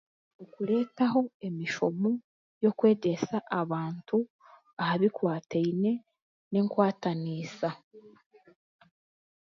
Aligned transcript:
Nikireetaho 0.37 1.19
emishomo 1.47 2.09
y'okwegyesa 2.61 3.37
abantu 3.61 4.17
aha 4.81 4.93
bikwataine 5.01 5.91
n'enkwataniisa 6.51 7.69